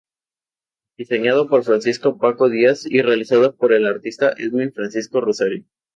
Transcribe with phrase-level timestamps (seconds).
[0.97, 5.63] Diseñado por Francisco "Paco" Díaz y realizado por el artista Edwin Francisco Rosario.